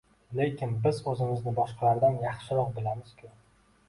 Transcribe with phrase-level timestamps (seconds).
[0.37, 3.31] Lekin biz oʻzimizni boshqalardan yaxshiroq bilamiz-ku